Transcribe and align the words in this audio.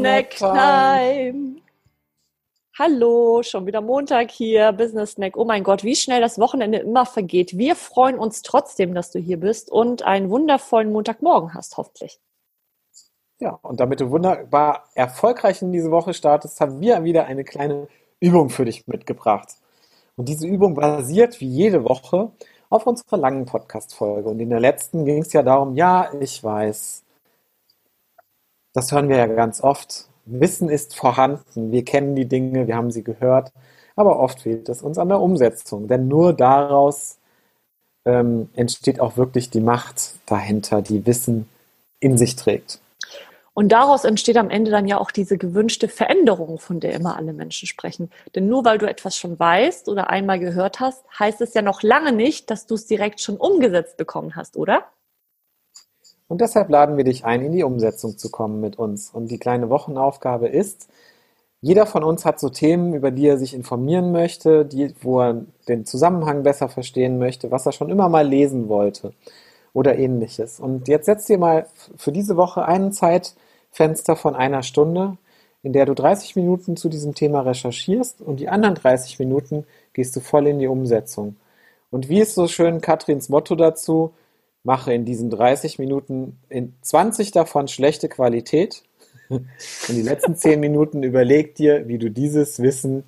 Snack 0.00 0.30
Time. 0.30 1.56
Hallo, 2.78 3.42
schon 3.42 3.66
wieder 3.66 3.82
Montag 3.82 4.30
hier, 4.30 4.72
Business 4.72 5.12
Snack. 5.12 5.36
Oh 5.36 5.44
mein 5.44 5.62
Gott, 5.62 5.84
wie 5.84 5.94
schnell 5.94 6.22
das 6.22 6.38
Wochenende 6.38 6.78
immer 6.78 7.04
vergeht. 7.04 7.58
Wir 7.58 7.76
freuen 7.76 8.18
uns 8.18 8.40
trotzdem, 8.40 8.94
dass 8.94 9.10
du 9.10 9.18
hier 9.18 9.38
bist 9.38 9.70
und 9.70 10.00
einen 10.00 10.30
wundervollen 10.30 10.90
Montagmorgen 10.90 11.52
hast, 11.52 11.76
hoffentlich. 11.76 12.18
Ja, 13.40 13.58
und 13.60 13.78
damit 13.78 14.00
du 14.00 14.10
wunderbar 14.10 14.84
erfolgreich 14.94 15.60
in 15.60 15.70
diese 15.70 15.90
Woche 15.90 16.14
startest, 16.14 16.62
haben 16.62 16.80
wir 16.80 17.04
wieder 17.04 17.26
eine 17.26 17.44
kleine 17.44 17.86
Übung 18.20 18.48
für 18.48 18.64
dich 18.64 18.86
mitgebracht. 18.86 19.48
Und 20.16 20.30
diese 20.30 20.46
Übung 20.46 20.72
basiert 20.72 21.42
wie 21.42 21.48
jede 21.48 21.84
Woche 21.84 22.30
auf 22.70 22.86
unserer 22.86 23.18
langen 23.18 23.44
Podcast-Folge. 23.44 24.30
Und 24.30 24.40
in 24.40 24.48
der 24.48 24.60
letzten 24.60 25.04
ging 25.04 25.20
es 25.20 25.34
ja 25.34 25.42
darum, 25.42 25.76
ja, 25.76 26.10
ich 26.18 26.42
weiß, 26.42 27.04
das 28.72 28.92
hören 28.92 29.08
wir 29.08 29.16
ja 29.16 29.26
ganz 29.26 29.62
oft. 29.62 30.06
Wissen 30.24 30.68
ist 30.68 30.94
vorhanden, 30.94 31.72
wir 31.72 31.84
kennen 31.84 32.14
die 32.14 32.26
Dinge, 32.26 32.66
wir 32.66 32.76
haben 32.76 32.90
sie 32.90 33.02
gehört, 33.02 33.52
aber 33.96 34.20
oft 34.20 34.42
fehlt 34.42 34.68
es 34.68 34.82
uns 34.82 34.98
an 34.98 35.08
der 35.08 35.20
Umsetzung. 35.20 35.88
Denn 35.88 36.08
nur 36.08 36.32
daraus 36.32 37.18
ähm, 38.04 38.48
entsteht 38.54 39.00
auch 39.00 39.16
wirklich 39.16 39.50
die 39.50 39.60
Macht 39.60 40.14
dahinter, 40.26 40.82
die 40.82 41.04
Wissen 41.06 41.48
in 42.00 42.16
sich 42.16 42.36
trägt. 42.36 42.80
Und 43.52 43.72
daraus 43.72 44.04
entsteht 44.04 44.36
am 44.36 44.48
Ende 44.48 44.70
dann 44.70 44.86
ja 44.86 44.98
auch 44.98 45.10
diese 45.10 45.36
gewünschte 45.36 45.88
Veränderung, 45.88 46.58
von 46.58 46.80
der 46.80 46.94
immer 46.94 47.16
alle 47.16 47.32
Menschen 47.32 47.66
sprechen. 47.66 48.10
Denn 48.34 48.48
nur 48.48 48.64
weil 48.64 48.78
du 48.78 48.88
etwas 48.88 49.16
schon 49.16 49.38
weißt 49.38 49.88
oder 49.88 50.08
einmal 50.08 50.38
gehört 50.38 50.80
hast, 50.80 51.04
heißt 51.18 51.40
es 51.40 51.52
ja 51.52 51.60
noch 51.60 51.82
lange 51.82 52.12
nicht, 52.12 52.50
dass 52.50 52.66
du 52.66 52.76
es 52.76 52.86
direkt 52.86 53.20
schon 53.20 53.36
umgesetzt 53.36 53.96
bekommen 53.96 54.36
hast, 54.36 54.56
oder? 54.56 54.84
Und 56.30 56.40
deshalb 56.40 56.70
laden 56.70 56.96
wir 56.96 57.02
dich 57.02 57.24
ein, 57.24 57.42
in 57.42 57.50
die 57.50 57.64
Umsetzung 57.64 58.16
zu 58.16 58.30
kommen 58.30 58.60
mit 58.60 58.78
uns. 58.78 59.10
Und 59.10 59.32
die 59.32 59.38
kleine 59.38 59.68
Wochenaufgabe 59.68 60.46
ist, 60.46 60.88
jeder 61.60 61.86
von 61.86 62.04
uns 62.04 62.24
hat 62.24 62.38
so 62.38 62.50
Themen, 62.50 62.94
über 62.94 63.10
die 63.10 63.26
er 63.26 63.36
sich 63.36 63.52
informieren 63.52 64.12
möchte, 64.12 64.64
die, 64.64 64.94
wo 65.02 65.20
er 65.20 65.44
den 65.66 65.86
Zusammenhang 65.86 66.44
besser 66.44 66.68
verstehen 66.68 67.18
möchte, 67.18 67.50
was 67.50 67.66
er 67.66 67.72
schon 67.72 67.90
immer 67.90 68.08
mal 68.08 68.24
lesen 68.24 68.68
wollte 68.68 69.12
oder 69.72 69.98
ähnliches. 69.98 70.60
Und 70.60 70.86
jetzt 70.86 71.06
setz 71.06 71.24
dir 71.24 71.36
mal 71.36 71.66
für 71.96 72.12
diese 72.12 72.36
Woche 72.36 72.64
ein 72.64 72.92
Zeitfenster 72.92 74.14
von 74.14 74.36
einer 74.36 74.62
Stunde, 74.62 75.18
in 75.64 75.72
der 75.72 75.84
du 75.84 75.94
30 75.94 76.36
Minuten 76.36 76.76
zu 76.76 76.88
diesem 76.88 77.16
Thema 77.16 77.40
recherchierst 77.40 78.20
und 78.20 78.38
die 78.38 78.48
anderen 78.48 78.76
30 78.76 79.18
Minuten 79.18 79.66
gehst 79.94 80.14
du 80.14 80.20
voll 80.20 80.46
in 80.46 80.60
die 80.60 80.68
Umsetzung. 80.68 81.34
Und 81.90 82.08
wie 82.08 82.20
ist 82.20 82.36
so 82.36 82.46
schön 82.46 82.80
Katrins 82.80 83.30
Motto 83.30 83.56
dazu? 83.56 84.12
Mache 84.62 84.92
in 84.92 85.04
diesen 85.04 85.30
30 85.30 85.78
Minuten 85.78 86.38
in 86.48 86.74
20 86.82 87.32
davon 87.32 87.68
schlechte 87.68 88.08
Qualität 88.08 88.82
und 89.28 89.46
die 89.88 90.02
letzten 90.02 90.36
10 90.36 90.60
Minuten 90.60 91.02
überleg 91.02 91.54
dir, 91.54 91.88
wie 91.88 91.98
du 91.98 92.10
dieses 92.10 92.60
Wissen 92.60 93.04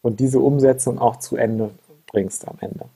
und 0.00 0.20
diese 0.20 0.40
Umsetzung 0.40 0.98
auch 0.98 1.16
zu 1.16 1.36
Ende 1.36 1.70
bringst 2.06 2.46
am 2.46 2.56
Ende. 2.60 2.86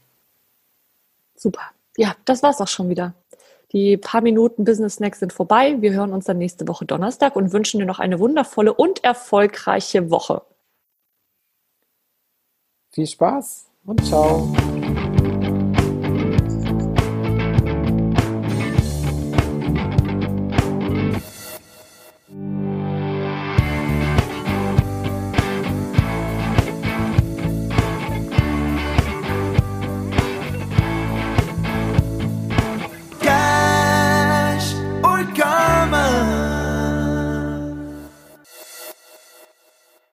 Super. 1.34 1.62
Ja, 1.97 2.15
das 2.25 2.43
war's 2.43 2.61
auch 2.61 2.69
schon 2.69 2.89
wieder. 2.89 3.15
Die 3.73 3.97
paar 3.97 4.21
Minuten 4.21 4.65
Business 4.65 4.95
Snacks 4.95 5.19
sind 5.21 5.33
vorbei. 5.33 5.77
Wir 5.81 5.93
hören 5.93 6.12
uns 6.12 6.27
dann 6.27 6.39
nächste 6.39 6.69
Woche 6.69 6.84
Donnerstag 6.84 7.34
und 7.34 7.53
wünschen 7.53 7.81
dir 7.81 7.87
noch 7.87 7.99
eine 7.99 8.21
wundervolle 8.21 8.73
und 8.73 9.03
erfolgreiche 9.03 10.11
Woche. 10.11 10.43
Viel 12.91 13.07
Spaß 13.07 13.67
und 13.84 14.05
ciao. 14.07 14.55